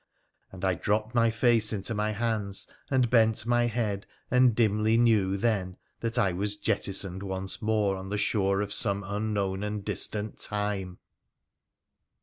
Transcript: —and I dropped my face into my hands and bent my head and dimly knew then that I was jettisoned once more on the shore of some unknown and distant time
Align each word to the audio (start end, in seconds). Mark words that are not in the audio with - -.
—and 0.51 0.65
I 0.65 0.73
dropped 0.73 1.13
my 1.13 1.29
face 1.29 1.71
into 1.71 1.93
my 1.93 2.09
hands 2.09 2.65
and 2.89 3.07
bent 3.07 3.45
my 3.45 3.67
head 3.67 4.07
and 4.31 4.55
dimly 4.55 4.97
knew 4.97 5.37
then 5.37 5.77
that 5.99 6.17
I 6.17 6.31
was 6.31 6.55
jettisoned 6.55 7.21
once 7.21 7.61
more 7.61 7.95
on 7.95 8.09
the 8.09 8.17
shore 8.17 8.61
of 8.61 8.73
some 8.73 9.03
unknown 9.05 9.61
and 9.61 9.85
distant 9.85 10.39
time 10.39 10.97